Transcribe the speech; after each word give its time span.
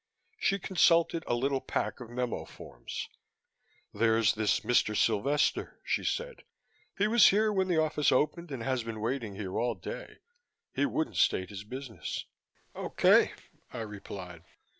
She 0.39 0.57
consulted 0.57 1.23
a 1.27 1.35
little 1.35 1.61
pack 1.61 1.99
of 1.99 2.09
memo 2.09 2.43
forms. 2.45 3.07
"There's 3.93 4.33
this 4.33 4.61
Mr. 4.61 4.97
Sylvester," 4.97 5.79
she 5.83 6.03
said. 6.03 6.41
"He 6.97 7.07
was 7.07 7.27
here 7.27 7.53
when 7.53 7.67
the 7.67 7.79
office 7.79 8.11
opened 8.11 8.49
and 8.51 8.63
has 8.63 8.83
been 8.83 8.99
waiting 8.99 9.35
here 9.35 9.59
all 9.59 9.75
day. 9.75 10.15
He 10.73 10.87
wouldn't 10.87 11.17
state 11.17 11.51
his 11.51 11.63
business." 11.63 12.25
"Okay," 12.75 13.33
I 13.71 13.81
replied. 13.81 14.41